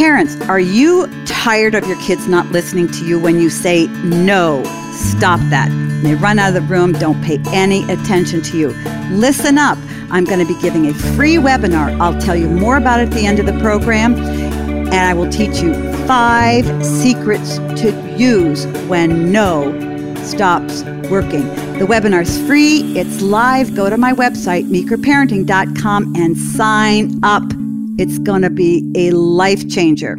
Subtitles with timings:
[0.00, 4.62] Parents, are you tired of your kids not listening to you when you say no?
[4.94, 5.68] Stop that.
[6.02, 8.68] They run out of the room, don't pay any attention to you.
[9.10, 9.76] Listen up.
[10.10, 12.00] I'm going to be giving a free webinar.
[12.00, 15.28] I'll tell you more about it at the end of the program, and I will
[15.30, 15.74] teach you
[16.06, 19.70] five secrets to use when no
[20.22, 21.46] stops working.
[21.78, 23.74] The webinar is free, it's live.
[23.74, 27.42] Go to my website, meekerparenting.com, and sign up.
[28.00, 30.16] It's going to be a life changer.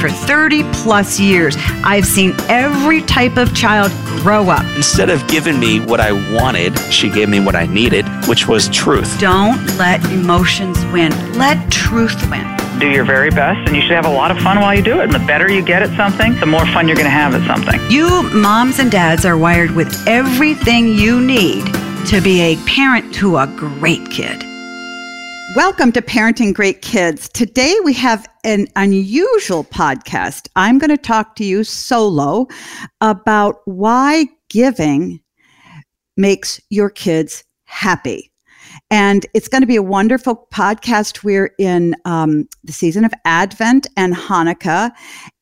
[0.00, 3.90] For 30 plus years, I've seen every type of child
[4.22, 4.64] grow up.
[4.76, 8.68] Instead of giving me what I wanted, she gave me what I needed, which was
[8.68, 9.18] truth.
[9.18, 12.46] Don't let emotions win, let truth win.
[12.78, 15.00] Do your very best, and you should have a lot of fun while you do
[15.00, 15.02] it.
[15.02, 17.44] And the better you get at something, the more fun you're going to have at
[17.44, 17.80] something.
[17.90, 21.64] You moms and dads are wired with everything you need
[22.06, 24.44] to be a parent to a great kid.
[25.54, 27.28] Welcome to Parenting Great Kids.
[27.28, 30.48] Today we have an unusual podcast.
[30.56, 32.46] I'm going to talk to you solo
[33.02, 35.20] about why giving
[36.16, 38.32] makes your kids happy.
[38.90, 41.22] And it's going to be a wonderful podcast.
[41.22, 44.90] We're in um, the season of Advent and Hanukkah.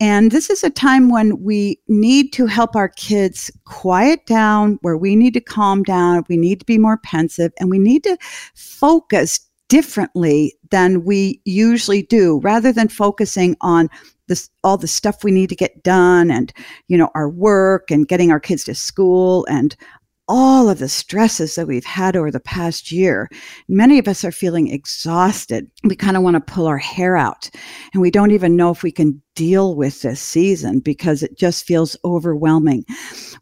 [0.00, 4.96] And this is a time when we need to help our kids quiet down, where
[4.96, 8.18] we need to calm down, we need to be more pensive, and we need to
[8.54, 9.38] focus
[9.70, 12.40] differently than we usually do.
[12.40, 13.88] Rather than focusing on
[14.26, 16.52] this all the stuff we need to get done and
[16.88, 19.76] you know our work and getting our kids to school and
[20.30, 23.28] all of the stresses that we've had over the past year.
[23.68, 25.68] Many of us are feeling exhausted.
[25.82, 27.50] We kind of want to pull our hair out,
[27.92, 31.66] and we don't even know if we can deal with this season because it just
[31.66, 32.84] feels overwhelming.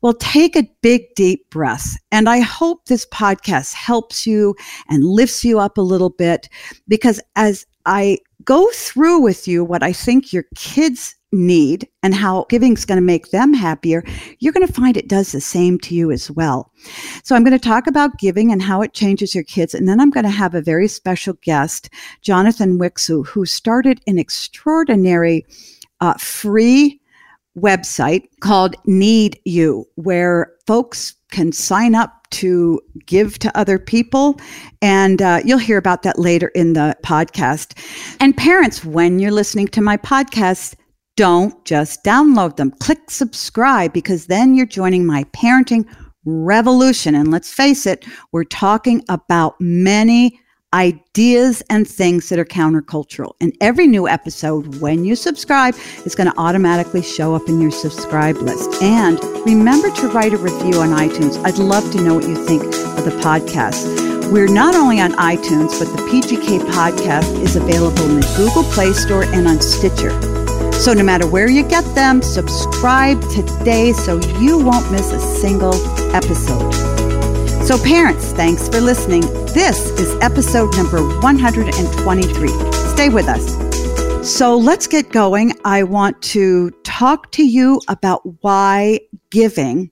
[0.00, 1.96] Well, take a big, deep breath.
[2.10, 4.54] And I hope this podcast helps you
[4.88, 6.48] and lifts you up a little bit
[6.86, 12.46] because as I go through with you what I think your kids need and how
[12.48, 14.02] giving is going to make them happier,
[14.38, 16.72] you're going to find it does the same to you as well.
[17.22, 19.74] So I'm going to talk about giving and how it changes your kids.
[19.74, 21.90] And then I'm going to have a very special guest,
[22.22, 25.44] Jonathan Wixell, who started an extraordinary
[26.00, 27.00] uh, free
[27.58, 34.38] website called Need You, where folks can sign up to give to other people.
[34.82, 37.78] And uh, you'll hear about that later in the podcast.
[38.20, 40.74] And parents, when you're listening to my podcast,
[41.18, 42.70] don't just download them.
[42.78, 45.84] Click subscribe because then you're joining my parenting
[46.24, 47.16] revolution.
[47.16, 50.38] And let's face it, we're talking about many
[50.72, 53.32] ideas and things that are countercultural.
[53.40, 55.74] And every new episode, when you subscribe,
[56.04, 58.80] is going to automatically show up in your subscribe list.
[58.80, 61.44] And remember to write a review on iTunes.
[61.44, 64.30] I'd love to know what you think of the podcast.
[64.30, 68.92] We're not only on iTunes, but the PGK podcast is available in the Google Play
[68.92, 70.47] Store and on Stitcher.
[70.78, 75.74] So no matter where you get them, subscribe today so you won't miss a single
[76.14, 76.72] episode.
[77.64, 79.22] So, parents, thanks for listening.
[79.52, 82.48] This is episode number 123.
[82.94, 84.38] Stay with us.
[84.38, 85.52] So, let's get going.
[85.64, 89.00] I want to talk to you about why
[89.30, 89.90] giving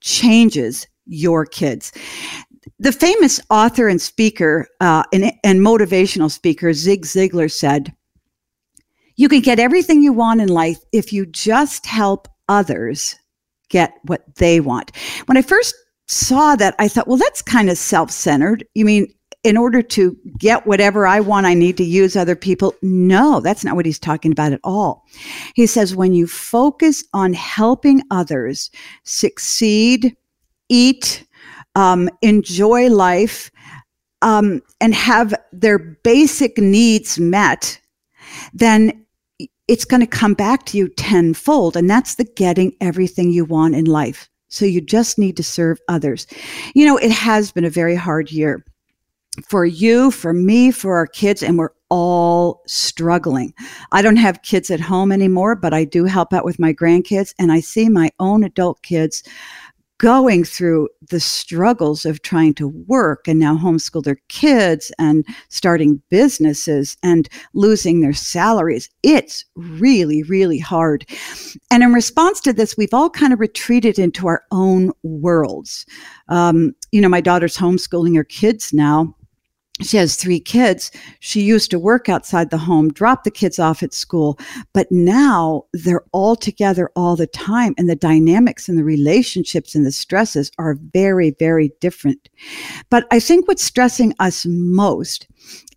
[0.00, 1.92] changes your kids.
[2.78, 7.92] The famous author and speaker uh, and, and motivational speaker Zig Ziglar said,
[9.20, 13.16] you can get everything you want in life if you just help others
[13.68, 14.96] get what they want.
[15.26, 15.74] When I first
[16.08, 18.64] saw that, I thought, well, that's kind of self centered.
[18.72, 19.12] You mean,
[19.44, 22.74] in order to get whatever I want, I need to use other people.
[22.80, 25.04] No, that's not what he's talking about at all.
[25.54, 28.70] He says when you focus on helping others
[29.04, 30.16] succeed,
[30.70, 31.26] eat,
[31.74, 33.50] um, enjoy life,
[34.22, 37.78] um, and have their basic needs met,
[38.54, 39.04] then
[39.70, 41.76] it's going to come back to you tenfold.
[41.76, 44.28] And that's the getting everything you want in life.
[44.48, 46.26] So you just need to serve others.
[46.74, 48.64] You know, it has been a very hard year
[49.48, 53.54] for you, for me, for our kids, and we're all struggling.
[53.92, 57.32] I don't have kids at home anymore, but I do help out with my grandkids,
[57.38, 59.22] and I see my own adult kids
[60.00, 66.00] going through the struggles of trying to work and now homeschool their kids and starting
[66.08, 68.88] businesses and losing their salaries.
[69.02, 71.04] It's really, really hard.
[71.70, 75.84] And in response to this, we've all kind of retreated into our own worlds.
[76.30, 79.14] Um, you know, my daughter's homeschooling her kids now
[79.82, 80.90] she has three kids.
[81.20, 84.38] She used to work outside the home, drop the kids off at school,
[84.72, 87.74] but now they're all together all the time.
[87.78, 92.28] And the dynamics and the relationships and the stresses are very, very different.
[92.90, 95.26] But I think what's stressing us most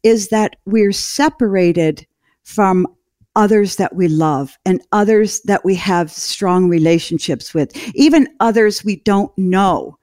[0.04, 2.06] is that we're separated
[2.44, 2.88] from
[3.36, 8.98] others that we love and others that we have strong relationships with, even others we
[8.98, 9.98] don't know.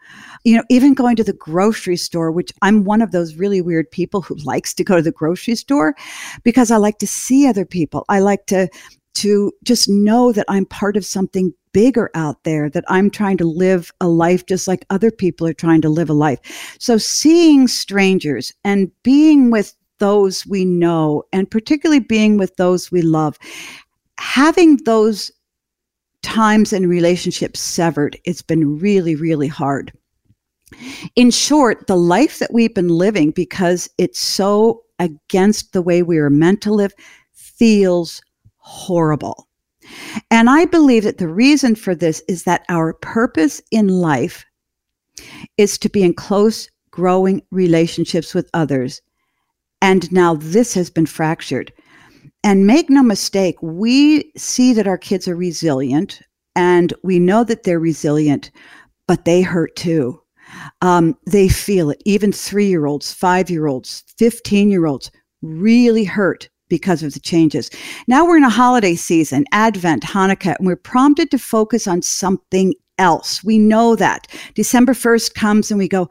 [0.44, 3.90] You know, even going to the grocery store, which I'm one of those really weird
[3.90, 5.94] people who likes to go to the grocery store
[6.44, 8.04] because I like to see other people.
[8.08, 8.68] I like to
[9.12, 13.44] to just know that I'm part of something bigger out there, that I'm trying to
[13.44, 16.76] live a life just like other people are trying to live a life.
[16.78, 23.02] So seeing strangers and being with those we know, and particularly being with those we
[23.02, 23.38] love,
[24.18, 25.30] having those
[26.22, 29.92] times and relationships severed, it's been really, really hard.
[31.16, 36.18] In short, the life that we've been living, because it's so against the way we
[36.18, 36.92] are meant to live,
[37.32, 38.20] feels
[38.56, 39.48] horrible.
[40.30, 44.44] And I believe that the reason for this is that our purpose in life
[45.56, 49.00] is to be in close, growing relationships with others
[49.82, 51.72] and now this has been fractured.
[52.42, 56.22] And make no mistake, we see that our kids are resilient
[56.56, 58.50] and we know that they're resilient,
[59.06, 60.20] but they hurt too.
[60.82, 62.02] Um, they feel it.
[62.04, 65.10] Even three year olds, five year olds, 15 year olds
[65.42, 67.70] really hurt because of the changes.
[68.06, 72.74] Now we're in a holiday season, Advent, Hanukkah, and we're prompted to focus on something
[73.00, 73.42] else.
[73.42, 74.26] We know that.
[74.54, 76.08] December 1st comes and we go,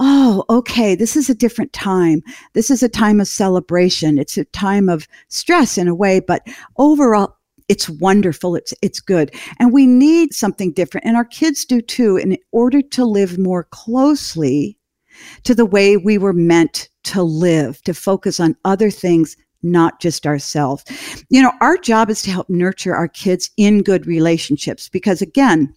[0.00, 2.22] oh, okay, this is a different time.
[2.54, 4.18] This is a time of celebration.
[4.18, 6.42] It's a time of stress in a way, but
[6.78, 7.36] overall,
[7.70, 8.56] it's wonderful.
[8.56, 9.32] It's it's good.
[9.58, 11.06] And we need something different.
[11.06, 14.76] And our kids do too, in order to live more closely
[15.44, 20.26] to the way we were meant to live, to focus on other things not just
[20.26, 20.84] ourselves.
[21.28, 25.72] You know, our job is to help nurture our kids in good relationships because, again,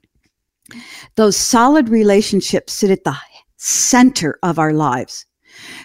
[1.15, 3.15] those solid relationships sit at the
[3.57, 5.25] center of our lives.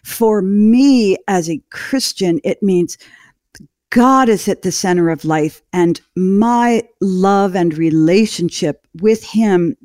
[0.05, 2.97] For me as a Christian, it means
[3.91, 9.77] God is at the center of life and my love and relationship with Him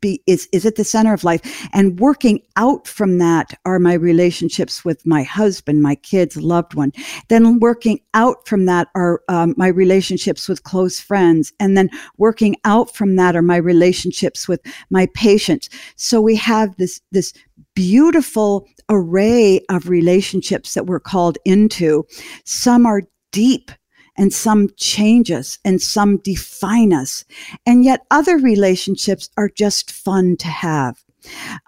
[0.00, 1.68] be is is at the center of life.
[1.72, 6.92] And working out from that are my relationships with my husband my kids loved one.
[7.28, 11.52] Then working out from that are um, my relationships with close friends.
[11.60, 14.60] And then working out from that are my relationships with
[14.90, 17.34] my patients so we have this this
[17.74, 22.06] beautiful array of relationships that we're called into.
[22.44, 23.02] Some are
[23.38, 23.70] deep
[24.16, 27.24] and some change us and some define us.
[27.64, 31.04] And yet other relationships are just fun to have.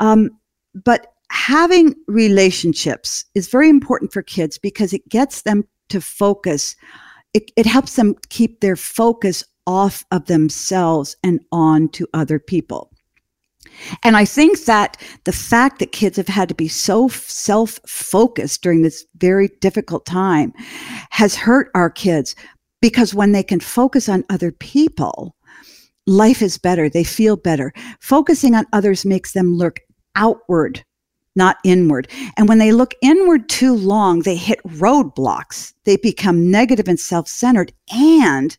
[0.01, 0.31] Um,
[0.75, 6.75] but having relationships is very important for kids because it gets them to focus.
[7.35, 12.91] It, it helps them keep their focus off of themselves and on to other people.
[14.03, 18.63] And I think that the fact that kids have had to be so self focused
[18.63, 20.53] during this very difficult time
[21.11, 22.35] has hurt our kids
[22.81, 25.37] because when they can focus on other people,
[26.07, 26.89] life is better.
[26.89, 27.73] They feel better.
[28.01, 29.81] Focusing on others makes them look
[30.17, 30.83] outward,
[31.37, 32.09] not inward.
[32.37, 35.75] And when they look inward too long, they hit roadblocks.
[35.85, 38.57] They become negative and self centered and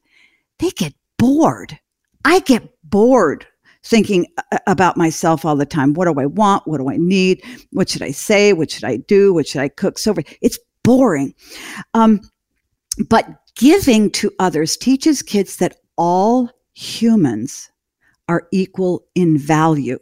[0.60, 1.80] they get bored.
[2.24, 3.48] I get bored
[3.84, 4.28] thinking
[4.68, 5.94] about myself all the time.
[5.94, 6.68] What do I want?
[6.68, 7.44] What do I need?
[7.72, 8.54] What should I say?
[8.54, 9.34] What should I do?
[9.34, 9.98] What should I cook?
[9.98, 11.34] So it's boring.
[11.94, 12.22] Um,
[13.10, 17.70] but giving to others teaches kids that all humans
[18.28, 20.00] are equal in value.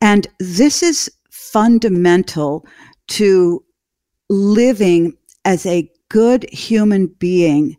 [0.00, 2.66] And this is fundamental
[3.08, 3.64] to
[4.28, 7.76] living as a good human being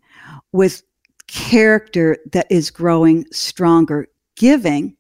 [0.52, 0.82] with
[1.28, 4.08] character that is growing stronger.
[4.36, 4.96] Giving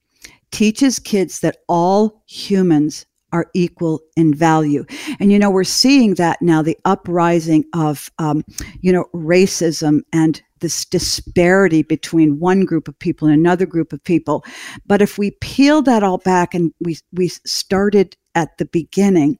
[0.55, 4.85] teaches kids that all humans are equal in value.
[5.19, 8.41] And, you know, we're seeing that now the uprising of, um,
[8.79, 14.01] you know, racism and this disparity between one group of people and another group of
[14.05, 14.45] people.
[14.85, 19.37] But if we peel that all back and we, we started at the beginning,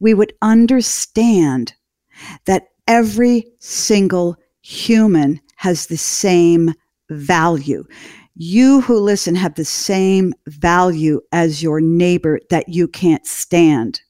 [0.00, 1.72] we would understand
[2.44, 6.74] that every single human has the same
[7.08, 7.84] value
[8.34, 14.00] you who listen have the same value as your neighbor that you can't stand.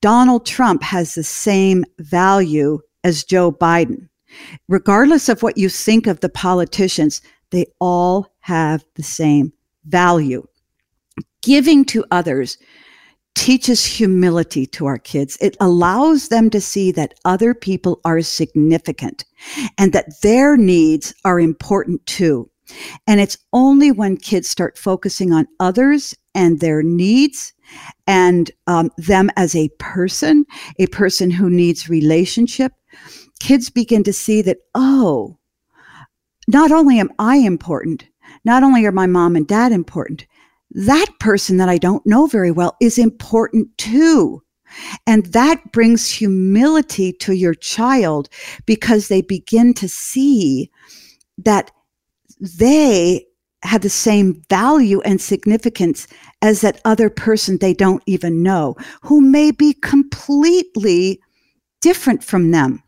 [0.00, 4.08] Donald Trump has the same value as Joe Biden.
[4.68, 9.52] Regardless of what you think of the politicians, they all have the same
[9.84, 10.46] value.
[11.42, 12.56] Giving to others
[13.34, 15.38] teaches humility to our kids.
[15.40, 19.24] It allows them to see that other people are significant
[19.78, 22.50] and that their needs are important too.
[23.06, 27.52] And it's only when kids start focusing on others and their needs
[28.06, 30.46] and um, them as a person,
[30.78, 32.72] a person who needs relationship,
[33.40, 35.38] kids begin to see that, oh,
[36.48, 38.06] not only am I important,
[38.44, 40.26] not only are my mom and dad important,
[40.70, 44.42] that person that I don't know very well is important too.
[45.06, 48.28] And that brings humility to your child
[48.64, 50.70] because they begin to see
[51.38, 51.70] that
[52.42, 53.24] they
[53.62, 56.08] have the same value and significance
[56.42, 61.20] as that other person they don't even know, who may be completely
[61.80, 62.82] different from them.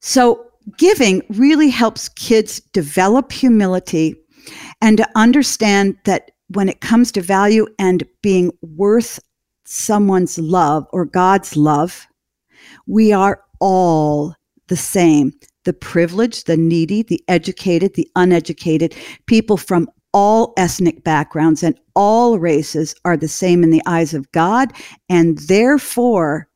[0.00, 0.42] So,
[0.78, 4.16] giving really helps kids develop humility
[4.80, 9.20] and to understand that when it comes to value and being worth
[9.64, 12.06] someone's love or God's love,
[12.86, 14.34] we are all
[14.68, 15.32] the same.
[15.66, 18.94] The privileged, the needy, the educated, the uneducated,
[19.26, 24.30] people from all ethnic backgrounds and all races are the same in the eyes of
[24.30, 24.72] God,
[25.08, 26.48] and therefore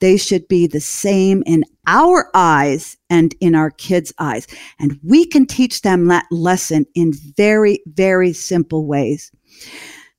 [0.00, 4.46] they should be the same in our eyes and in our kids' eyes.
[4.78, 9.32] And we can teach them that lesson in very, very simple ways.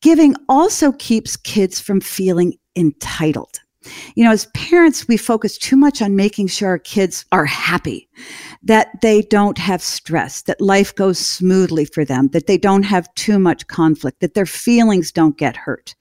[0.02, 3.60] Giving also keeps kids from feeling entitled.
[4.16, 8.10] You know, as parents, we focus too much on making sure our kids are happy,
[8.62, 13.14] that they don't have stress, that life goes smoothly for them, that they don't have
[13.16, 15.96] too much conflict, that their feelings don't get hurt,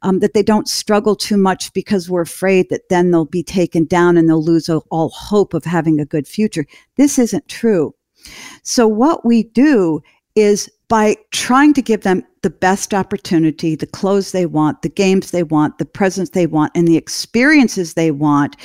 [0.00, 3.84] um, that they don't struggle too much because we're afraid that then they'll be taken
[3.84, 6.64] down and they'll lose all hope of having a good future.
[6.96, 7.94] This isn't true.
[8.62, 10.00] So, what we do
[10.40, 15.30] is by trying to give them the best opportunity, the clothes they want, the games
[15.30, 18.56] they want, the presents they want, and the experiences they want,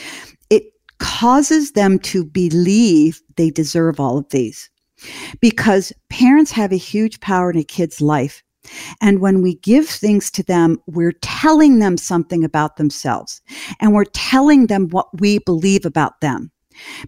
[0.50, 0.64] it
[1.00, 4.70] causes them to believe they deserve all of these.
[5.42, 8.42] Because parents have a huge power in a kid's life.
[9.02, 13.42] And when we give things to them, we're telling them something about themselves
[13.82, 16.53] and we're telling them what we believe about them.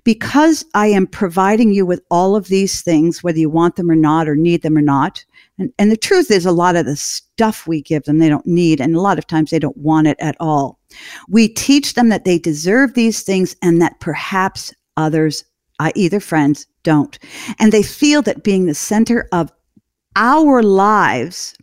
[0.03, 3.95] Because I am providing you with all of these things, whether you want them or
[3.95, 5.23] not, or need them or not.
[5.57, 8.45] And, and the truth is, a lot of the stuff we give them, they don't
[8.45, 8.79] need.
[8.81, 10.79] And a lot of times they don't want it at all.
[11.27, 15.43] We teach them that they deserve these things and that perhaps others,
[15.79, 17.17] uh, i.e., their friends, don't.
[17.59, 19.51] And they feel that being the center of
[20.15, 21.55] our lives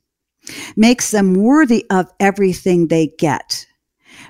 [0.76, 3.66] makes them worthy of everything they get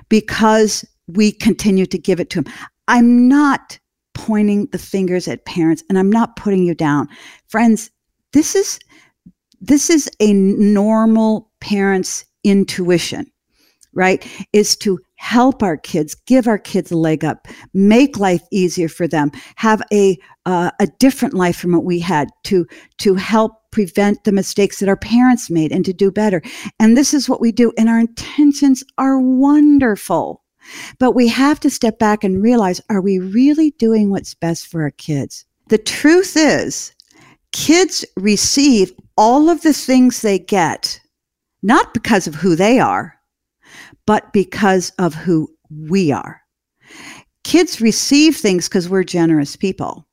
[0.09, 2.53] because we continue to give it to them.
[2.87, 3.79] I'm not
[4.13, 7.07] pointing the fingers at parents and I'm not putting you down.
[7.47, 7.91] Friends,
[8.31, 8.79] this is
[9.61, 13.31] this is a normal parent's intuition,
[13.93, 14.27] right?
[14.51, 19.07] Is to help our kids, give our kids a leg up, make life easier for
[19.07, 24.23] them, have a uh, a different life from what we had to to help prevent
[24.25, 26.41] the mistakes that our parents made and to do better.
[26.79, 30.42] And this is what we do and our intentions are wonderful.
[30.99, 34.83] But we have to step back and realize are we really doing what's best for
[34.83, 35.45] our kids?
[35.69, 36.93] The truth is,
[37.51, 40.99] kids receive all of the things they get,
[41.61, 43.15] not because of who they are,
[44.05, 46.41] but because of who we are.
[47.43, 50.07] Kids receive things because we're generous people,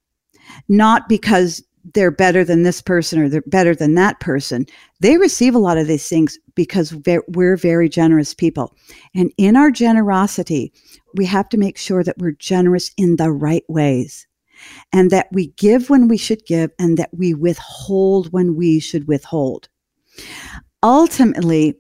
[0.69, 1.62] not because
[1.94, 4.66] they're better than this person or they're better than that person.
[5.00, 6.94] They receive a lot of these things because
[7.28, 8.75] we're very generous people.
[9.14, 10.72] And in our generosity,
[11.14, 14.26] we have to make sure that we're generous in the right ways
[14.92, 19.08] and that we give when we should give and that we withhold when we should
[19.08, 19.68] withhold.
[20.82, 21.76] Ultimately,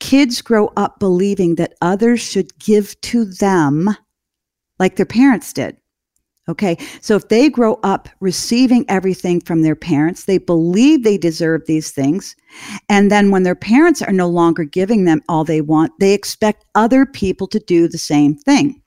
[0.00, 3.96] kids grow up believing that others should give to them
[4.78, 5.76] like their parents did.
[6.48, 6.78] Okay.
[7.00, 11.90] So if they grow up receiving everything from their parents, they believe they deserve these
[11.90, 12.36] things.
[12.88, 16.64] And then when their parents are no longer giving them all they want, they expect
[16.76, 18.80] other people to do the same thing.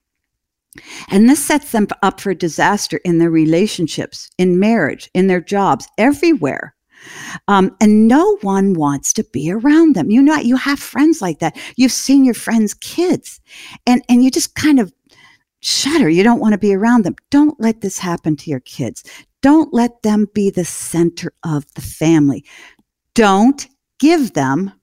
[1.10, 5.88] And this sets them up for disaster in their relationships, in marriage, in their jobs,
[5.98, 6.76] everywhere.
[7.48, 10.10] Um, and no one wants to be around them.
[10.12, 11.58] You know, you have friends like that.
[11.76, 13.40] You've seen your friends' kids,
[13.88, 14.92] and and you just kind of
[15.62, 16.10] shudder.
[16.10, 17.16] You don't want to be around them.
[17.30, 19.04] Don't let this happen to your kids.
[19.42, 22.46] Don't let them be the center of the family.
[23.14, 23.68] Don't
[24.00, 24.74] give them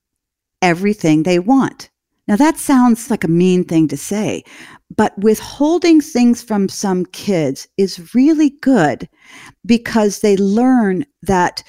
[0.63, 1.91] everything they want.
[2.29, 4.43] Now, that sounds like a mean thing to say,
[4.95, 9.09] but withholding things from some kids is really good
[9.65, 11.63] because they learn that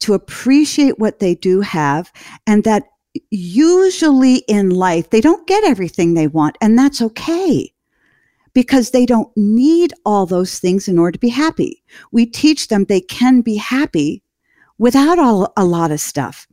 [0.00, 2.12] to appreciate what they do have
[2.46, 2.84] and that
[3.30, 7.73] usually in life they don't get everything they want, and that's okay
[8.54, 11.82] because they don't need all those things in order to be happy.
[12.12, 14.22] We teach them they can be happy
[14.78, 16.46] without all, a lot of stuff.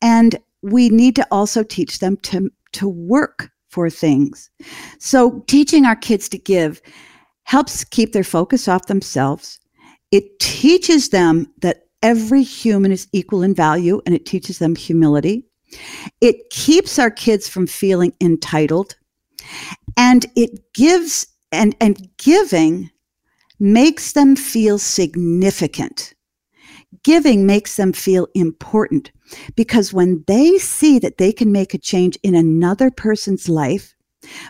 [0.00, 4.50] And we need to also teach them to, to work for things.
[4.98, 6.82] So teaching our kids to give
[7.44, 9.58] helps keep their focus off themselves.
[10.10, 15.46] It teaches them that every human is equal in value and it teaches them humility.
[16.20, 18.96] It keeps our kids from feeling entitled
[19.96, 22.90] and it gives and and giving
[23.58, 26.14] makes them feel significant.
[27.04, 29.10] Giving makes them feel important
[29.54, 33.94] because when they see that they can make a change in another person's life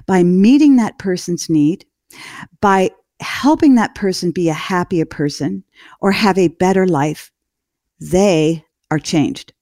[0.06, 1.84] by meeting that person's need,
[2.60, 5.62] by helping that person be a happier person
[6.00, 7.30] or have a better life,
[8.00, 9.52] they are changed.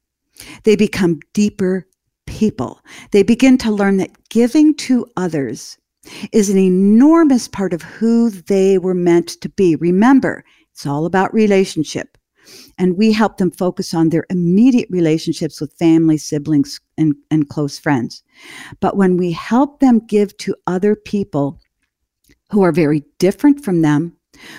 [0.62, 1.86] They become deeper
[2.28, 2.80] people.
[3.10, 5.78] They begin to learn that giving to others
[6.32, 9.76] is an enormous part of who they were meant to be.
[9.76, 12.16] Remember, it's all about relationship.
[12.78, 17.78] And we help them focus on their immediate relationships with family, siblings, and, and close
[17.78, 18.22] friends.
[18.80, 21.60] But when we help them give to other people
[22.50, 24.16] who are very different from them,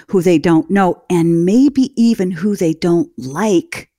[0.08, 3.90] who they don't know, and maybe even who they don't like,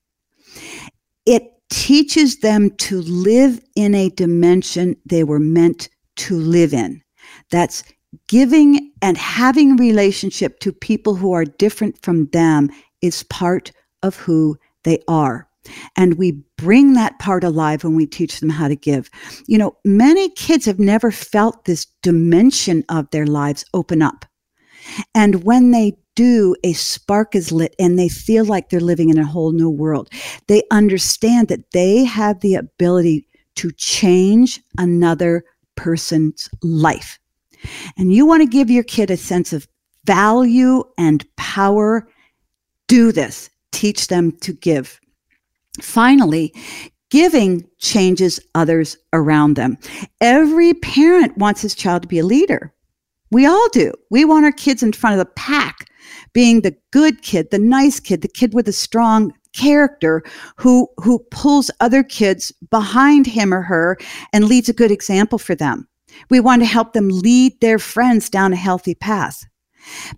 [1.26, 7.02] it teaches them to live in a dimension they were meant to live in.
[7.50, 7.84] That's
[8.28, 13.72] giving and having relationship to people who are different from them is part
[14.02, 15.48] of who they are.
[15.96, 19.10] And we bring that part alive when we teach them how to give.
[19.46, 24.24] You know, many kids have never felt this dimension of their lives open up.
[25.14, 29.16] And when they do, a spark is lit and they feel like they're living in
[29.16, 30.10] a whole new world.
[30.48, 35.44] They understand that they have the ability to change another
[35.76, 37.18] person's life.
[37.96, 39.66] And you want to give your kid a sense of
[40.04, 42.06] value and power.
[42.86, 43.48] Do this.
[43.72, 45.00] Teach them to give.
[45.80, 46.52] Finally,
[47.10, 49.78] giving changes others around them.
[50.20, 52.74] Every parent wants his child to be a leader.
[53.30, 53.92] We all do.
[54.10, 55.86] We want our kids in front of the pack,
[56.32, 60.22] being the good kid, the nice kid, the kid with a strong character
[60.56, 63.96] who who pulls other kids behind him or her
[64.32, 65.88] and leads a good example for them.
[66.28, 69.44] We want to help them lead their friends down a healthy path.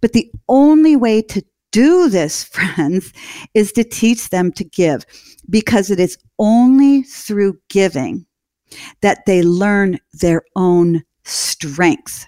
[0.00, 3.12] But the only way to do this, friends,
[3.54, 5.04] is to teach them to give
[5.50, 8.26] because it is only through giving
[9.02, 12.26] that they learn their own strength.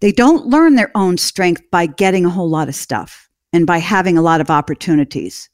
[0.00, 3.78] They don't learn their own strength by getting a whole lot of stuff and by
[3.78, 5.48] having a lot of opportunities.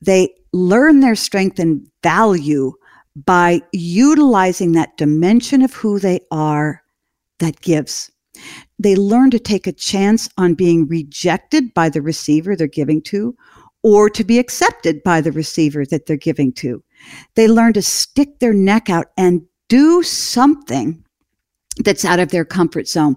[0.00, 2.72] They learn their strength and value
[3.16, 6.82] by utilizing that dimension of who they are
[7.38, 8.10] that gives.
[8.78, 13.36] They learn to take a chance on being rejected by the receiver they're giving to
[13.82, 16.82] or to be accepted by the receiver that they're giving to.
[17.34, 21.04] They learn to stick their neck out and do something
[21.84, 23.16] that's out of their comfort zone.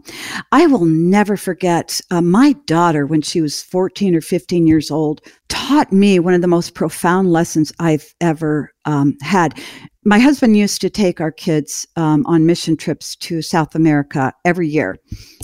[0.52, 5.22] I will never forget uh, my daughter when she was 14 or 15 years old
[5.50, 9.60] taught me one of the most profound lessons I've ever um, had.
[10.04, 14.68] My husband used to take our kids um, on mission trips to South America every
[14.68, 14.98] year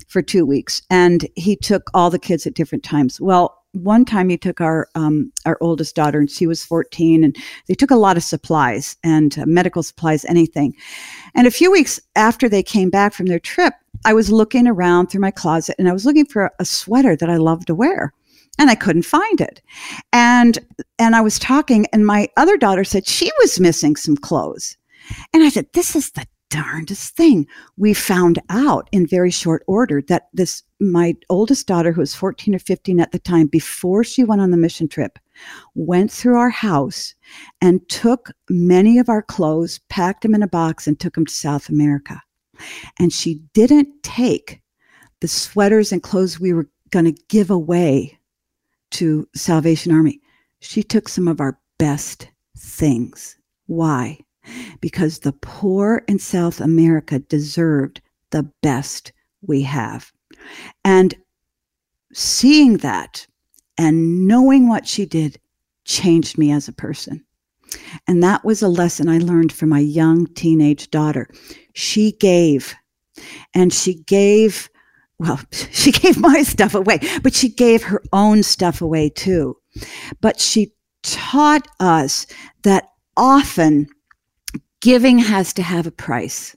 [0.09, 3.21] for two weeks, and he took all the kids at different times.
[3.21, 7.37] Well, one time he took our um, our oldest daughter and she was 14 and
[7.67, 10.75] they took a lot of supplies and uh, medical supplies anything.
[11.35, 13.73] And a few weeks after they came back from their trip
[14.05, 17.29] i was looking around through my closet and i was looking for a sweater that
[17.29, 18.13] i love to wear
[18.57, 19.61] and i couldn't find it.
[20.13, 20.59] And
[20.97, 24.77] and i was talking and my other daughter said she was missing some clothes.
[25.33, 27.47] And i said this is the darndest thing.
[27.77, 32.55] We found out in very short order that this, my oldest daughter, who was 14
[32.55, 35.19] or 15 at the time, before she went on the mission trip,
[35.75, 37.15] went through our house
[37.61, 41.33] and took many of our clothes, packed them in a box, and took them to
[41.33, 42.21] South America.
[42.99, 44.61] And she didn't take
[45.21, 48.17] the sweaters and clothes we were going to give away
[48.91, 50.19] to Salvation Army.
[50.59, 53.37] She took some of our best things.
[53.67, 54.19] Why?
[54.81, 60.11] Because the poor in South America deserved the best we have.
[60.83, 61.15] And
[62.13, 63.27] seeing that
[63.77, 65.39] and knowing what she did
[65.85, 67.23] changed me as a person.
[68.07, 71.27] And that was a lesson I learned from my young teenage daughter.
[71.73, 72.75] She gave,
[73.53, 74.69] and she gave,
[75.19, 79.57] well, she gave my stuff away, but she gave her own stuff away too.
[80.21, 82.25] But she taught us
[82.63, 83.87] that often
[84.81, 86.55] Giving has to have a price.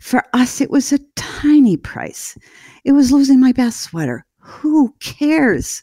[0.00, 2.36] For us, it was a tiny price.
[2.84, 4.24] It was losing my best sweater.
[4.38, 5.82] Who cares?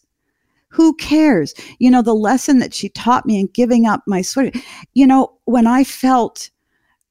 [0.70, 1.54] Who cares?
[1.80, 4.52] You know, the lesson that she taught me in giving up my sweater,
[4.94, 6.50] you know, when I felt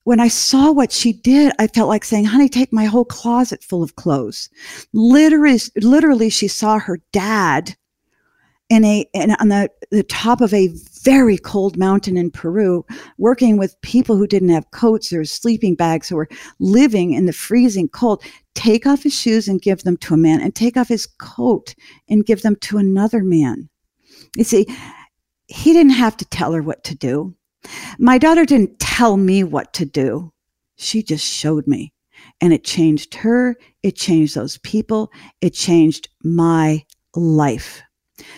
[0.04, 3.64] when I saw what she did, I felt like saying, honey, take my whole closet
[3.64, 4.50] full of clothes.
[4.92, 7.74] Literally, literally, she saw her dad
[8.70, 10.70] in a in, on the, the top of a
[11.02, 12.84] very cold mountain in Peru,
[13.18, 17.32] working with people who didn't have coats or sleeping bags, who were living in the
[17.32, 18.22] freezing cold.
[18.54, 21.74] Take off his shoes and give them to a man, and take off his coat
[22.08, 23.68] and give them to another man.
[24.36, 24.66] You see,
[25.46, 27.34] he didn't have to tell her what to do.
[27.98, 30.32] My daughter didn't tell me what to do.
[30.76, 31.92] She just showed me.
[32.40, 33.56] And it changed her.
[33.82, 35.10] It changed those people.
[35.40, 37.82] It changed my life.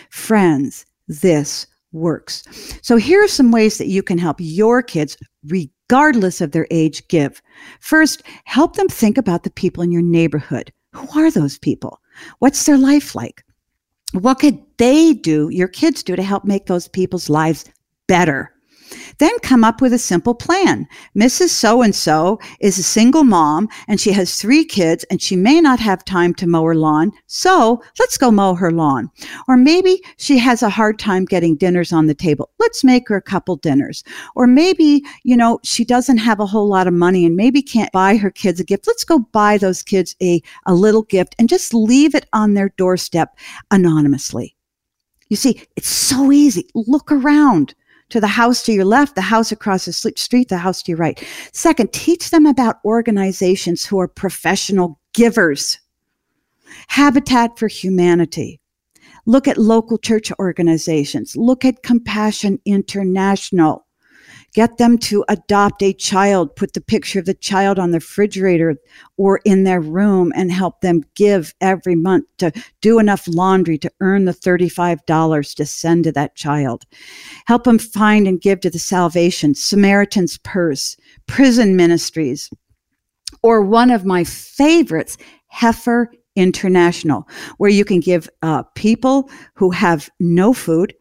[0.09, 2.43] Friends, this works.
[2.81, 7.07] So here are some ways that you can help your kids, regardless of their age,
[7.07, 7.41] give.
[7.79, 10.71] First, help them think about the people in your neighborhood.
[10.93, 11.99] Who are those people?
[12.39, 13.43] What's their life like?
[14.13, 17.65] What could they do, your kids do, to help make those people's lives
[18.07, 18.53] better?
[19.17, 20.87] Then come up with a simple plan.
[21.15, 21.49] Mrs.
[21.49, 25.59] So and so is a single mom and she has three kids and she may
[25.61, 27.11] not have time to mow her lawn.
[27.27, 29.09] So let's go mow her lawn.
[29.47, 32.51] Or maybe she has a hard time getting dinners on the table.
[32.59, 34.03] Let's make her a couple dinners.
[34.35, 37.91] Or maybe, you know, she doesn't have a whole lot of money and maybe can't
[37.91, 38.87] buy her kids a gift.
[38.87, 42.69] Let's go buy those kids a, a little gift and just leave it on their
[42.77, 43.37] doorstep
[43.71, 44.55] anonymously.
[45.29, 46.69] You see, it's so easy.
[46.73, 47.75] Look around
[48.09, 50.97] to the house to your left, the house across the street, the house to your
[50.97, 51.23] right.
[51.53, 55.79] Second, teach them about organizations who are professional givers.
[56.87, 58.59] Habitat for Humanity.
[59.25, 61.35] Look at local church organizations.
[61.35, 63.86] Look at Compassion International.
[64.53, 68.77] Get them to adopt a child, put the picture of the child on the refrigerator
[69.17, 73.91] or in their room and help them give every month to do enough laundry to
[73.99, 76.85] earn the $35 to send to that child.
[77.45, 82.49] Help them find and give to the Salvation, Samaritan's Purse, prison ministries,
[83.43, 90.09] or one of my favorites, Heifer International, where you can give uh, people who have
[90.19, 90.93] no food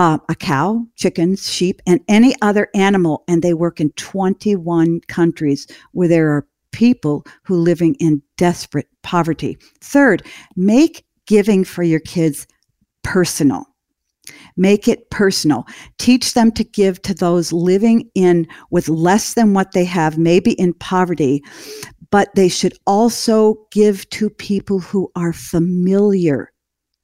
[0.00, 3.22] uh, a cow, chickens, sheep, and any other animal.
[3.28, 9.58] And they work in 21 countries where there are people who living in desperate poverty.
[9.82, 12.46] Third, make giving for your kids
[13.02, 13.66] personal.
[14.56, 15.66] Make it personal.
[15.98, 20.52] Teach them to give to those living in with less than what they have, maybe
[20.52, 21.42] in poverty,
[22.10, 26.50] but they should also give to people who are familiar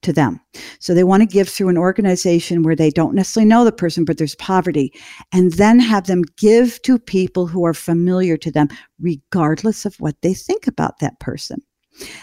[0.07, 0.41] to them.
[0.79, 4.05] So they want to give through an organization where they don't necessarily know the person,
[4.05, 4.93] but there's poverty,
[5.33, 10.17] and then have them give to people who are familiar to them, regardless of what
[10.23, 11.59] they think about that person.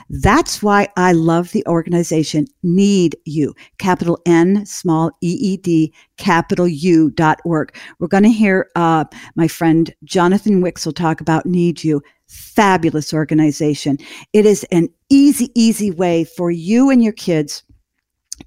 [0.09, 6.67] That's why I love the organization Need You, capital N, small E E D, capital
[6.67, 7.75] U dot org.
[7.97, 12.03] We're going to hear uh, my friend Jonathan Wixell talk about Need You.
[12.27, 13.97] Fabulous organization.
[14.31, 17.63] It is an easy, easy way for you and your kids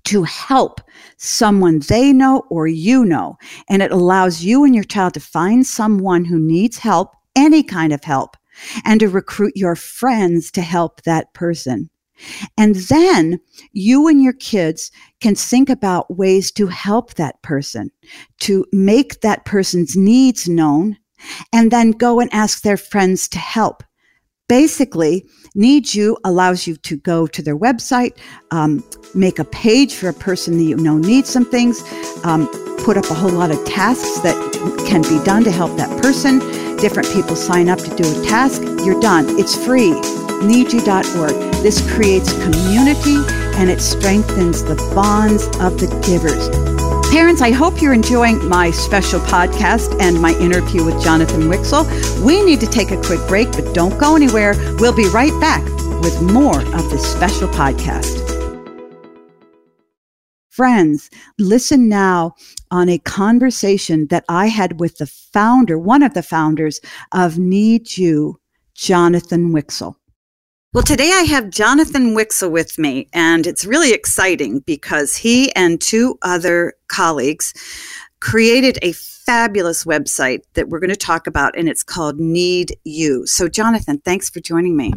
[0.04, 0.80] to help
[1.16, 3.36] someone they know or you know.
[3.68, 7.92] And it allows you and your child to find someone who needs help, any kind
[7.92, 8.36] of help,
[8.84, 11.90] and to recruit your friends to help that person.
[12.56, 13.40] And then
[13.72, 17.90] you and your kids can think about ways to help that person,
[18.40, 20.96] to make that person's needs known,
[21.52, 23.82] and then go and ask their friends to help.
[24.48, 28.16] Basically, Need You allows you to go to their website,
[28.52, 31.82] um, make a page for a person that you know needs some things,
[32.24, 32.46] um,
[32.84, 34.36] put up a whole lot of tasks that
[34.86, 36.38] can be done to help that person.
[36.76, 38.62] Different people sign up to do a task.
[38.84, 39.24] You're done.
[39.38, 39.92] It's free.
[40.42, 41.52] NeedYou.org.
[41.62, 43.16] This creates community
[43.56, 46.75] and it strengthens the bonds of the givers.
[47.16, 51.86] Parents, I hope you're enjoying my special podcast and my interview with Jonathan Wixell.
[52.22, 54.52] We need to take a quick break, but don't go anywhere.
[54.78, 55.64] We'll be right back
[56.02, 58.20] with more of this special podcast.
[60.50, 62.34] Friends, listen now
[62.70, 66.80] on a conversation that I had with the founder, one of the founders
[67.12, 68.38] of Need You,
[68.74, 69.96] Jonathan Wixell.
[70.76, 75.80] Well, today I have Jonathan Wixell with me, and it's really exciting because he and
[75.80, 77.54] two other colleagues
[78.20, 83.26] created a fabulous website that we're going to talk about, and it's called Need You.
[83.26, 84.92] So, Jonathan, thanks for joining me.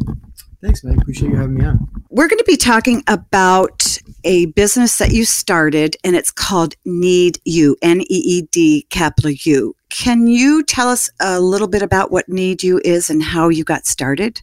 [0.60, 0.98] Thanks, man.
[0.98, 1.88] Appreciate you having me on.
[2.10, 7.38] We're going to be talking about a business that you started, and it's called Need
[7.46, 9.74] You, N E E D, capital U.
[9.88, 13.64] Can you tell us a little bit about what Need You is and how you
[13.64, 14.42] got started?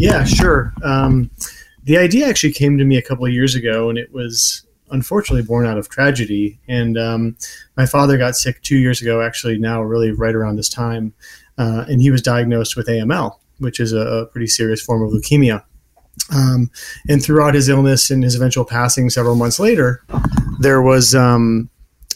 [0.00, 0.72] Yeah, sure.
[0.82, 1.30] Um,
[1.84, 5.42] the idea actually came to me a couple of years ago, and it was unfortunately
[5.46, 6.58] born out of tragedy.
[6.66, 7.36] And um,
[7.76, 11.12] my father got sick two years ago, actually, now really right around this time.
[11.58, 15.10] uh, and he was diagnosed with AML, which is a, a pretty serious form of
[15.10, 15.62] leukemia.
[16.34, 16.70] Um,
[17.08, 20.02] and throughout his illness and his eventual passing several months later,
[20.60, 21.68] there was um,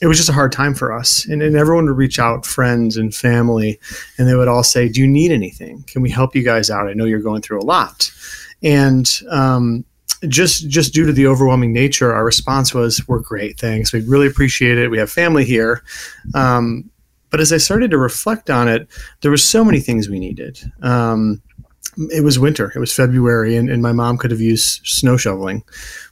[0.05, 1.25] it was just a hard time for us.
[1.25, 3.81] And, and everyone would reach out, friends and family,
[4.19, 5.83] and they would all say, "Do you need anything?
[5.87, 6.87] Can we help you guys out?
[6.87, 8.13] I know you're going through a lot."
[8.63, 9.83] And um,
[10.29, 13.95] just just due to the overwhelming nature, our response was, "We're great, thanks.
[13.95, 14.91] We really appreciate it.
[14.91, 15.83] We have family here."
[16.35, 16.91] Um,
[17.31, 18.87] but as I started to reflect on it,
[19.23, 20.61] there were so many things we needed.
[20.83, 21.41] Um,
[21.97, 22.73] it was winter.
[22.75, 25.65] It was February, and, and my mom could have used snow shoveling.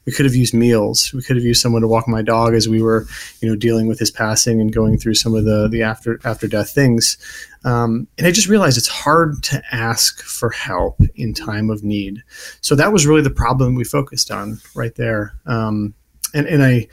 [0.05, 1.13] We could have used meals.
[1.13, 3.07] We could have used someone to walk my dog as we were,
[3.41, 6.49] you know, dealing with his passing and going through some of the the after after
[6.49, 7.17] death things.
[7.65, 12.23] Um, and I just realized it's hard to ask for help in time of need.
[12.61, 15.35] So that was really the problem we focused on right there.
[15.47, 15.95] Um,
[16.35, 16.89] and and I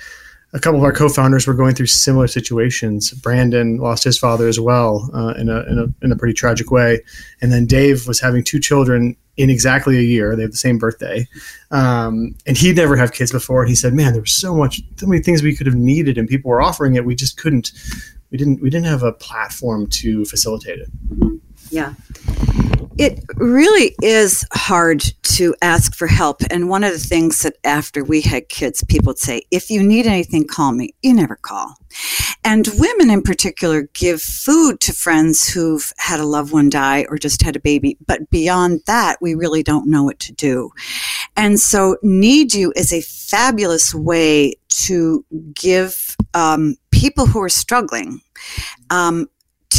[0.53, 3.11] a couple of our co-founders were going through similar situations.
[3.11, 6.71] Brandon lost his father as well uh, in, a, in, a, in a pretty tragic
[6.71, 7.01] way,
[7.41, 10.35] and then Dave was having two children in exactly a year.
[10.35, 11.25] They have the same birthday,
[11.71, 13.61] um, and he'd never have kids before.
[13.61, 16.17] And he said, "Man, there was so much, so many things we could have needed,
[16.17, 17.05] and people were offering it.
[17.05, 17.71] We just couldn't.
[18.31, 18.61] We didn't.
[18.61, 20.89] We didn't have a platform to facilitate it."
[21.69, 21.93] Yeah.
[22.97, 26.41] It really is hard to ask for help.
[26.49, 29.81] And one of the things that after we had kids, people would say, if you
[29.81, 30.93] need anything, call me.
[31.01, 31.75] You never call.
[32.43, 37.17] And women in particular give food to friends who've had a loved one die or
[37.17, 37.97] just had a baby.
[38.05, 40.71] But beyond that, we really don't know what to do.
[41.37, 48.19] And so Need You is a fabulous way to give um, people who are struggling
[48.89, 49.29] um,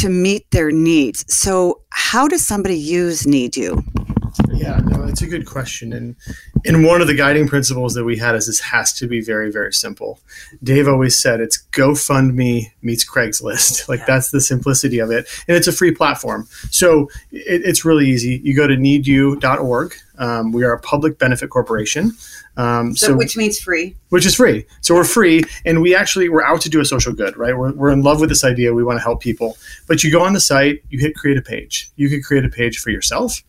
[0.01, 1.23] to meet their needs.
[1.31, 3.83] So, how does somebody use Need You?
[4.53, 5.93] Yeah, no, it's a good question.
[5.93, 6.15] And
[6.65, 9.51] and one of the guiding principles that we had is this has to be very,
[9.51, 10.19] very simple.
[10.63, 13.81] Dave always said it's GoFundMe meets Craigslist.
[13.91, 14.05] Like yeah.
[14.05, 15.27] that's the simplicity of it.
[15.47, 16.47] And it's a free platform.
[16.69, 18.39] So it, it's really easy.
[18.41, 19.95] You go to needyou.org.
[20.17, 22.13] Um, we are a public benefit corporation.
[22.57, 23.95] Um, so, so, which means free.
[24.09, 24.65] Which is free.
[24.81, 27.57] So we're free, and we actually we're out to do a social good, right?
[27.57, 28.73] We're, we're in love with this idea.
[28.73, 29.57] We want to help people.
[29.87, 31.89] But you go on the site, you hit create a page.
[31.95, 33.41] You could create a page for yourself.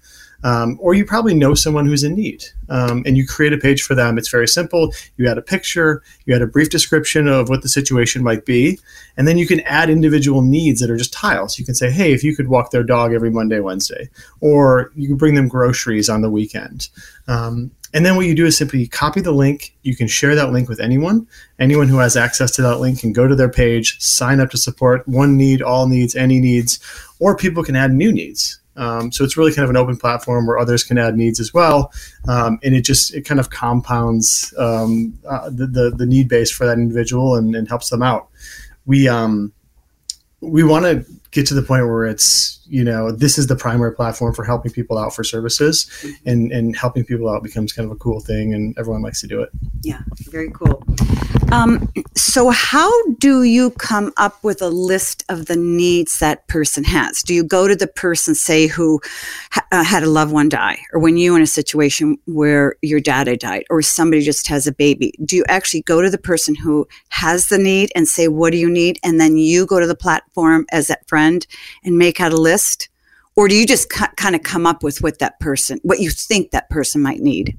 [0.44, 3.83] Um, or you probably know someone who's in need um, and you create a page
[3.83, 4.18] for them.
[4.18, 4.92] It's very simple.
[5.16, 8.78] You add a picture, you add a brief description of what the situation might be,
[9.16, 11.59] and then you can add individual needs that are just tiles.
[11.59, 14.09] You can say, hey, if you could walk their dog every Monday, Wednesday,
[14.40, 16.88] or you can bring them groceries on the weekend.
[17.28, 19.76] Um, and then what you do is simply copy the link.
[19.83, 21.26] You can share that link with anyone.
[21.59, 24.57] Anyone who has access to that link can go to their page, sign up to
[24.57, 26.78] support one need, all needs, any needs,
[27.20, 28.59] or people can add new needs.
[28.76, 31.52] Um, so it's really kind of an open platform where others can add needs as
[31.52, 31.92] well,
[32.28, 36.50] um, and it just it kind of compounds um, uh, the, the, the need base
[36.50, 38.28] for that individual and, and helps them out.
[38.87, 39.52] We um,
[40.40, 43.92] we want to get to the point where it's you know this is the primary
[43.92, 46.28] platform for helping people out for services mm-hmm.
[46.28, 49.26] and and helping people out becomes kind of a cool thing and everyone likes to
[49.26, 49.50] do it.
[49.82, 50.82] Yeah very cool.
[51.50, 56.82] Um, so how do you come up with a list of the needs that person
[56.84, 57.22] has?
[57.22, 59.00] Do you go to the person say who
[59.50, 63.00] ha- uh, had a loved one die or when you in a situation where your
[63.00, 65.12] dad had died or somebody just has a baby?
[65.24, 68.58] Do you actually go to the person who has the need and say what do
[68.58, 68.98] you need?
[69.02, 71.46] and then you go to the platform as that friend friend
[71.85, 72.88] and make out a list?
[73.35, 76.50] Or do you just kind of come up with what that person, what you think
[76.50, 77.56] that person might need?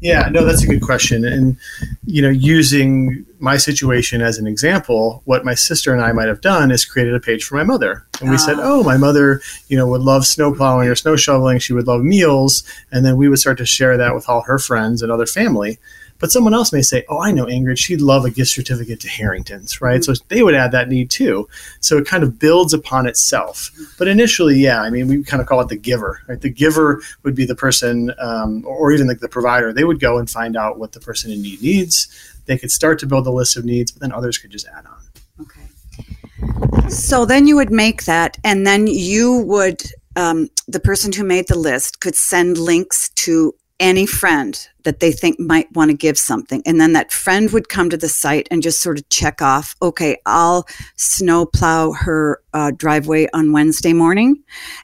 [0.00, 1.24] Yeah, no, that's a good question.
[1.24, 1.56] And,
[2.04, 6.40] you know, using my situation as an example, what my sister and I might have
[6.40, 8.04] done is created a page for my mother.
[8.20, 8.62] And we said, ah.
[8.64, 11.60] oh, my mother, you know, would love snow plowing or snow shoveling.
[11.60, 12.64] She would love meals.
[12.90, 15.78] And then we would start to share that with all her friends and other family.
[16.24, 17.76] But someone else may say, "Oh, I know Ingrid.
[17.76, 20.14] She'd love a gift certificate to Harrington's, right?" Mm-hmm.
[20.14, 21.46] So they would add that need too.
[21.80, 23.70] So it kind of builds upon itself.
[23.98, 26.40] But initially, yeah, I mean, we kind of call it the giver, right?
[26.40, 29.70] The giver would be the person, um, or even like the provider.
[29.70, 32.08] They would go and find out what the person in need needs.
[32.46, 34.86] They could start to build a list of needs, but then others could just add
[34.86, 35.42] on.
[35.42, 36.88] Okay.
[36.88, 39.82] So then you would make that, and then you would
[40.16, 45.10] um, the person who made the list could send links to any friend that they
[45.10, 46.62] think might want to give something.
[46.64, 49.74] And then that friend would come to the site and just sort of check off,
[49.82, 54.42] okay, I'll snow plow her uh, driveway on Wednesday morning.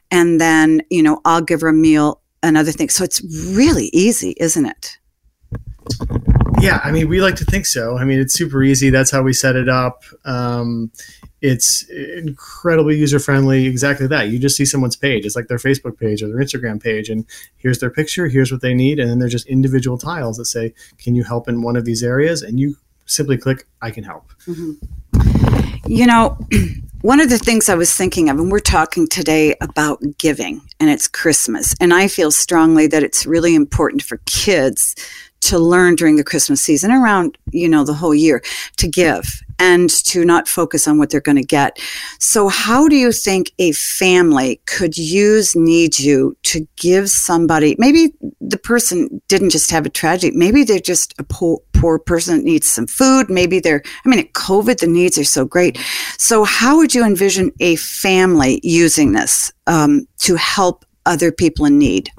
[0.09, 2.89] And then, you know, I'll give her a meal, another thing.
[2.89, 3.21] So it's
[3.55, 4.97] really easy, isn't it?
[6.59, 7.97] Yeah, I mean, we like to think so.
[7.97, 8.89] I mean, it's super easy.
[8.89, 10.03] That's how we set it up.
[10.25, 10.91] Um,
[11.41, 13.65] it's incredibly user friendly.
[13.65, 14.29] Exactly that.
[14.29, 15.25] You just see someone's page.
[15.25, 17.25] It's like their Facebook page or their Instagram page, and
[17.57, 18.27] here's their picture.
[18.27, 21.47] Here's what they need, and then they're just individual tiles that say, "Can you help
[21.49, 22.77] in one of these areas?" And you
[23.07, 25.87] simply click, "I can help." Mm-hmm.
[25.87, 26.37] You know,
[27.01, 30.91] one of the things I was thinking of, and we're talking today about giving, and
[30.91, 34.95] it's Christmas, and I feel strongly that it's really important for kids
[35.41, 38.43] to learn during the Christmas season, around you know the whole year,
[38.77, 41.79] to give and to not focus on what they're going to get.
[42.19, 47.75] So, how do you think a family could use Need You to give somebody?
[47.77, 50.35] Maybe the person didn't just have a tragedy.
[50.35, 53.29] Maybe they're just a poor poor person that needs some food.
[53.29, 53.83] Maybe they're.
[54.03, 55.77] I mean, at COVID, the needs are so great.
[56.17, 61.77] So, how would you envision a family using this um, to help other people in
[61.77, 62.09] need?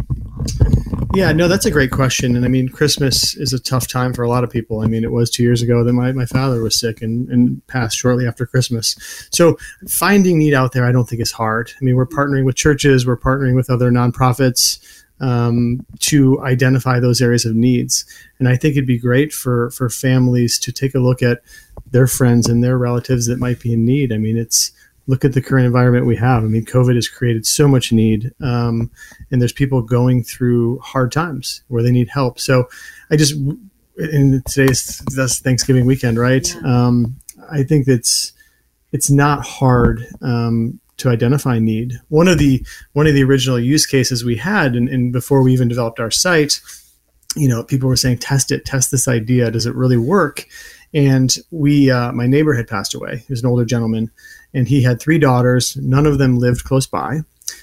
[1.15, 2.37] Yeah, no, that's a great question.
[2.37, 4.81] And I mean, Christmas is a tough time for a lot of people.
[4.81, 7.67] I mean, it was two years ago that my, my father was sick and, and
[7.67, 8.97] passed shortly after Christmas.
[9.31, 11.71] So finding need out there, I don't think is hard.
[11.79, 14.79] I mean, we're partnering with churches, we're partnering with other nonprofits
[15.21, 18.07] um, to identify those areas of needs.
[18.39, 21.43] And I think it'd be great for, for families to take a look at
[21.91, 24.13] their friends and their relatives that might be in need.
[24.15, 24.73] I mean, it's,
[25.07, 26.45] look at the current environment we have.
[26.45, 28.91] I mean, COVID has created so much need, um,
[29.31, 32.39] and there's people going through hard times where they need help.
[32.39, 32.69] So,
[33.11, 33.35] I just
[33.99, 36.55] in today's that's Thanksgiving weekend, right?
[36.55, 36.87] Yeah.
[36.87, 37.17] Um,
[37.51, 38.33] I think that's
[38.93, 42.01] it's not hard um, to identify need.
[42.09, 45.53] One of the one of the original use cases we had, and, and before we
[45.53, 46.61] even developed our site,
[47.37, 49.51] you know, people were saying, "Test it, test this idea.
[49.51, 50.47] Does it really work?"
[50.95, 53.25] And we, uh, my neighbor had passed away.
[53.27, 54.11] He was an older gentleman,
[54.53, 55.77] and he had three daughters.
[55.77, 57.23] None of them lived close by.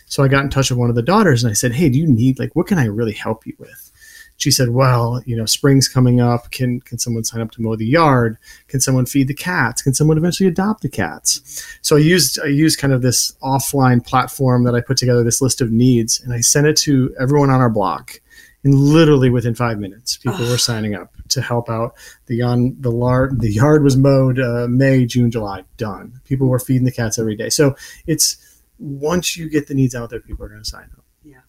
[0.09, 1.97] So I got in touch with one of the daughters and I said, Hey, do
[1.97, 3.91] you need, like, what can I really help you with?
[4.37, 6.49] She said, Well, you know, spring's coming up.
[6.51, 8.37] Can, can someone sign up to mow the yard?
[8.67, 9.81] Can someone feed the cats?
[9.81, 11.63] Can someone eventually adopt the cats?
[11.81, 15.41] So I used, I used kind of this offline platform that I put together this
[15.41, 18.19] list of needs and I sent it to everyone on our block
[18.63, 20.51] and literally within five minutes, people oh.
[20.51, 21.95] were signing up to help out.
[22.25, 26.19] The on the yard the yard was mowed uh, May, June, July, done.
[26.25, 27.49] People were feeding the cats every day.
[27.49, 28.37] So it's
[28.77, 31.05] once you get the needs out there, people are going to sign up.
[31.23, 31.41] Yeah.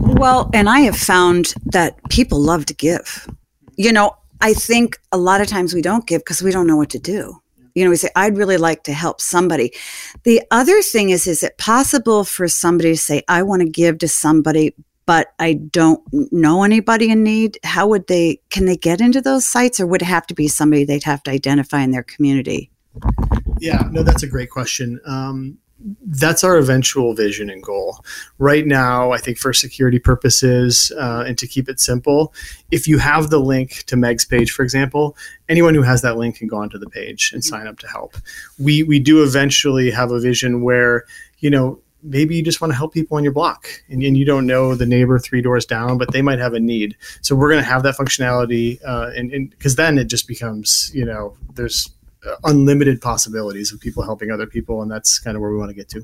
[0.00, 3.28] Well, and I have found that people love to give.
[3.76, 6.76] You know, I think a lot of times we don't give because we don't know
[6.76, 7.40] what to do
[7.74, 9.72] you know we say i'd really like to help somebody
[10.24, 13.98] the other thing is is it possible for somebody to say i want to give
[13.98, 14.74] to somebody
[15.06, 19.44] but I don't know anybody in need, how would they, can they get into those
[19.44, 22.70] sites or would it have to be somebody they'd have to identify in their community?
[23.58, 25.00] Yeah, no, that's a great question.
[25.06, 25.58] Um,
[26.06, 28.04] that's our eventual vision and goal.
[28.38, 32.32] Right now, I think for security purposes uh, and to keep it simple,
[32.70, 35.16] if you have the link to Meg's page, for example,
[35.48, 38.16] anyone who has that link can go onto the page and sign up to help.
[38.58, 41.04] We we do eventually have a vision where
[41.38, 44.24] you know maybe you just want to help people on your block and, and, you
[44.24, 46.96] don't know the neighbor three doors down but they might have a need.
[47.22, 51.04] So we're going to have that functionality uh, and because then it just becomes you
[51.04, 51.88] know there's
[52.44, 55.74] unlimited possibilities of people helping other people and that's kind of where we want to
[55.74, 56.02] get to.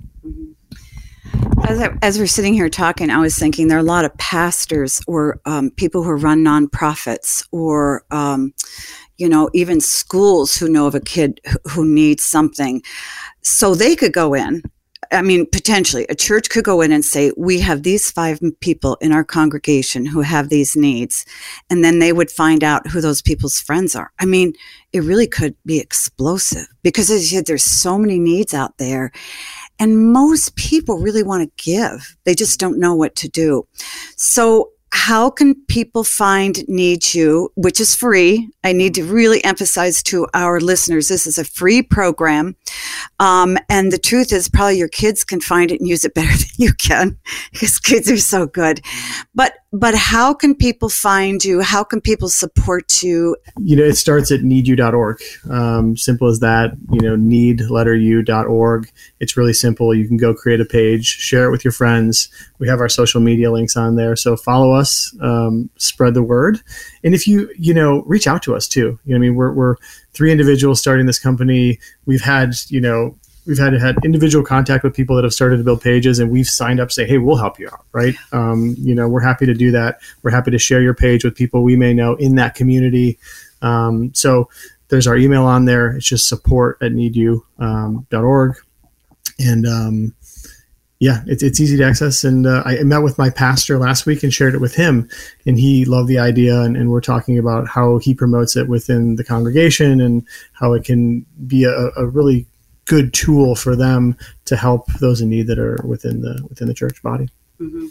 [1.69, 4.17] As, I, as we're sitting here talking i was thinking there are a lot of
[4.19, 8.53] pastors or um, people who run nonprofits or um,
[9.23, 12.83] you know even schools who know of a kid who needs something.
[13.43, 14.63] So they could go in
[15.13, 18.97] I mean, potentially a church could go in and say, we have these five people
[19.01, 21.27] in our congregation who have these needs.
[21.71, 24.11] And then they would find out who those people's friends are.
[24.19, 24.55] I mean,
[24.93, 29.13] it really could be explosive because as you said, there's so many needs out there.
[29.79, 32.17] And most people really want to give.
[32.25, 33.67] They just don't know what to do.
[34.17, 38.51] So how can people find Need You, which is free?
[38.63, 42.55] I need to really emphasize to our listeners this is a free program.
[43.21, 46.37] Um, and the truth is, probably your kids can find it and use it better
[46.37, 47.19] than you can
[47.53, 48.81] because kids are so good.
[49.35, 51.63] But but how can people find you?
[51.63, 53.37] How can people support you?
[53.59, 55.23] You know, it starts at needyou.org.
[55.49, 56.73] Um, simple as that.
[56.91, 58.91] You know, need letter u.org.
[59.19, 59.95] It's really simple.
[59.95, 62.29] You can go create a page, share it with your friends.
[62.59, 64.15] We have our social media links on there.
[64.15, 66.61] So follow us, um, spread the word.
[67.03, 68.99] And if you, you know, reach out to us too.
[69.07, 69.77] You know, I mean, we're, we're
[70.13, 71.79] three individuals starting this company.
[72.07, 75.65] We've had, you know, we've had had individual contact with people that have started to
[75.65, 78.15] build pages and we've signed up say hey we'll help you out right?
[78.33, 80.01] Um, you know we're happy to do that.
[80.23, 83.19] We're happy to share your page with people we may know in that community.
[83.61, 84.49] Um, so
[84.89, 85.97] there's our email on there.
[85.97, 88.57] It's just support at needyou.org um,
[89.39, 90.15] and um,
[91.03, 94.23] yeah it's, it's easy to access and uh, i met with my pastor last week
[94.23, 95.09] and shared it with him
[95.47, 99.17] and he loved the idea and, and we're talking about how he promotes it within
[99.17, 102.47] the congregation and how it can be a, a really
[102.85, 106.75] good tool for them to help those in need that are within the within the
[106.75, 107.29] church body.
[107.61, 107.87] Mm-hmm.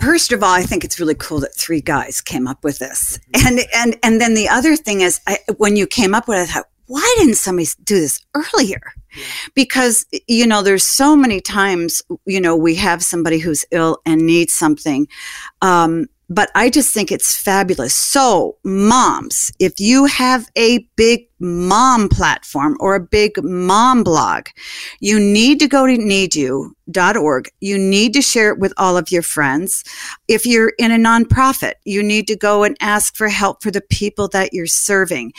[0.00, 3.18] First of all, I think it's really cool that three guys came up with this,
[3.34, 6.42] and and and then the other thing is, I, when you came up with it,
[6.42, 8.82] I thought, why didn't somebody do this earlier?
[9.54, 14.26] Because, you know, there's so many times, you know, we have somebody who's ill and
[14.26, 15.06] needs something.
[15.60, 17.94] Um, but I just think it's fabulous.
[17.94, 24.46] So, moms, if you have a big mom platform or a big mom blog,
[25.00, 27.50] you need to go to needyou.org.
[27.60, 29.84] You need to share it with all of your friends.
[30.26, 33.82] If you're in a nonprofit, you need to go and ask for help for the
[33.82, 35.32] people that you're serving.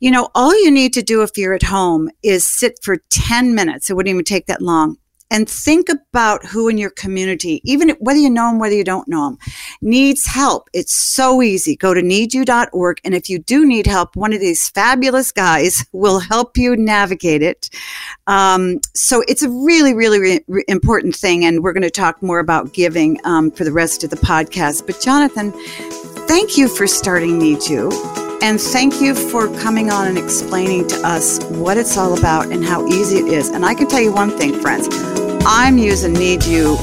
[0.00, 3.54] You know, all you need to do if you're at home is sit for 10
[3.54, 3.90] minutes.
[3.90, 4.96] It wouldn't even take that long
[5.30, 9.08] and think about who in your community, even whether you know them, whether you don't
[9.08, 9.38] know them,
[9.80, 10.68] needs help.
[10.72, 11.76] It's so easy.
[11.76, 13.00] Go to needyou.org.
[13.04, 17.42] And if you do need help, one of these fabulous guys will help you navigate
[17.42, 17.70] it.
[18.26, 21.44] Um, so it's a really, really re- important thing.
[21.44, 24.86] And we're going to talk more about giving um, for the rest of the podcast.
[24.86, 25.52] But Jonathan,
[26.26, 28.27] thank you for starting Need You.
[28.40, 32.64] And thank you for coming on and explaining to us what it's all about and
[32.64, 33.48] how easy it is.
[33.48, 34.88] And I can tell you one thing, friends.
[35.44, 36.76] I'm using Need You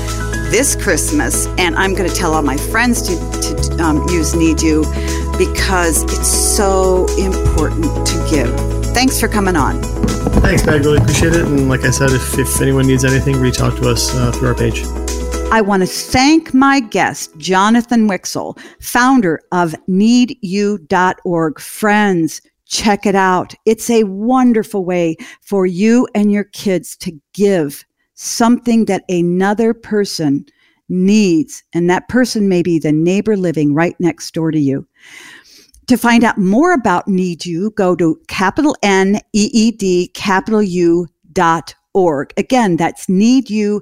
[0.52, 4.62] this Christmas, and I'm going to tell all my friends to, to um, use Need
[4.62, 4.84] You
[5.38, 8.54] because it's so important to give.
[8.94, 9.82] Thanks for coming on.
[10.42, 10.84] Thanks, Meg.
[10.84, 11.46] Really appreciate it.
[11.46, 14.50] And like I said, if, if anyone needs anything, reach out to us uh, through
[14.50, 14.84] our page.
[15.52, 21.60] I want to thank my guest, Jonathan Wixell, founder of needyou.org.
[21.60, 23.54] Friends, check it out.
[23.66, 27.86] It's a wonderful way for you and your kids to give
[28.16, 30.46] something that another person
[30.90, 31.64] needs.
[31.74, 34.86] And that person may be the neighbor living right next door to you.
[35.88, 40.64] To find out more about Need You, go to capital N E E D capital
[40.64, 42.34] U dot org.
[42.38, 43.82] Again, that's need you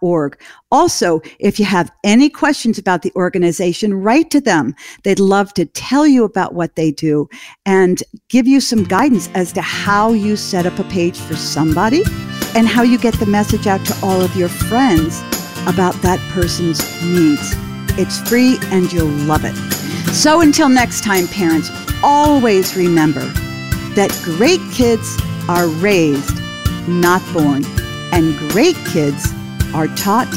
[0.00, 0.40] org.
[0.70, 4.74] Also, if you have any questions about the organization, write to them.
[5.04, 7.28] They'd love to tell you about what they do
[7.66, 12.02] and give you some guidance as to how you set up a page for somebody
[12.54, 15.20] and how you get the message out to all of your friends
[15.66, 17.54] about that person's needs.
[17.98, 19.54] It's free and you'll love it.
[20.12, 21.70] So until next time, parents,
[22.02, 23.24] always remember
[23.94, 26.40] that great kids are raised,
[26.88, 27.64] not born,
[28.12, 29.32] and great kids
[29.74, 30.28] are taught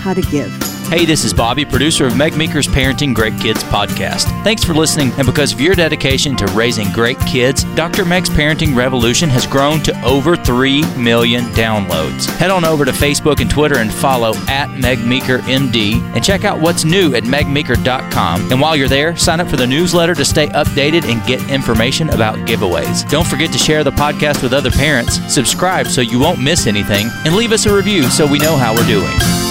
[0.00, 0.67] how to give.
[0.88, 4.24] Hey, this is Bobby, producer of Meg Meeker's Parenting Great Kids podcast.
[4.42, 8.06] Thanks for listening, and because of your dedication to raising great kids, Dr.
[8.06, 12.24] Meg's Parenting Revolution has grown to over 3 million downloads.
[12.38, 16.44] Head on over to Facebook and Twitter and follow at Meg Meeker MD and check
[16.46, 18.50] out what's new at megmeeker.com.
[18.50, 22.08] And while you're there, sign up for the newsletter to stay updated and get information
[22.08, 23.06] about giveaways.
[23.10, 27.10] Don't forget to share the podcast with other parents, subscribe so you won't miss anything,
[27.26, 29.47] and leave us a review so we know how we're doing.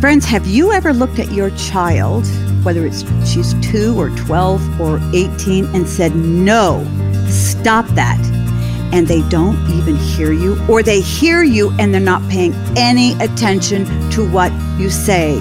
[0.00, 2.24] Friends, have you ever looked at your child,
[2.64, 6.86] whether it's she's 2 or 12 or 18, and said, no,
[7.26, 8.24] stop that?
[8.92, 13.14] And they don't even hear you, or they hear you and they're not paying any
[13.14, 15.34] attention to what you say.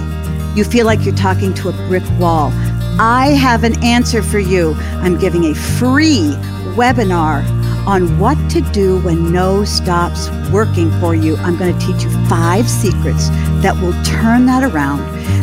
[0.55, 2.51] You feel like you're talking to a brick wall.
[2.99, 4.73] I have an answer for you.
[5.03, 6.31] I'm giving a free
[6.73, 7.45] webinar
[7.87, 11.37] on what to do when no stops working for you.
[11.37, 13.29] I'm going to teach you five secrets
[13.63, 14.99] that will turn that around,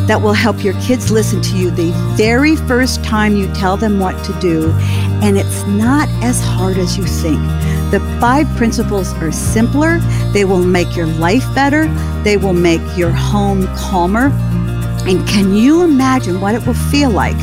[0.07, 3.99] that will help your kids listen to you the very first time you tell them
[3.99, 4.71] what to do.
[5.23, 7.41] And it's not as hard as you think.
[7.91, 9.99] The five principles are simpler,
[10.35, 11.89] they will make your life better,
[12.25, 14.27] they will make your home calmer.
[15.07, 17.39] And can you imagine what it will feel like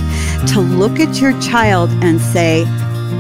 [0.50, 2.66] to look at your child and say,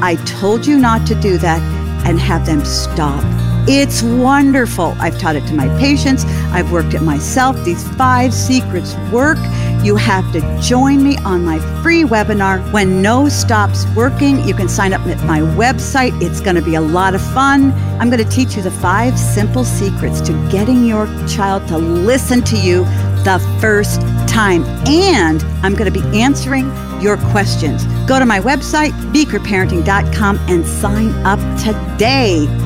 [0.01, 1.61] I told you not to do that
[2.05, 3.23] and have them stop.
[3.67, 4.95] It's wonderful.
[4.99, 6.25] I've taught it to my patients.
[6.51, 7.55] I've worked it myself.
[7.63, 9.37] These five secrets work.
[9.83, 14.43] You have to join me on my free webinar when no stops working.
[14.47, 16.19] You can sign up at my website.
[16.21, 17.71] It's going to be a lot of fun.
[17.99, 22.41] I'm going to teach you the five simple secrets to getting your child to listen
[22.43, 22.83] to you
[23.23, 24.63] the first time.
[24.87, 26.71] And I'm going to be answering
[27.01, 27.85] your questions.
[28.07, 32.60] Go to my website, meekerparenting.com, and sign up today.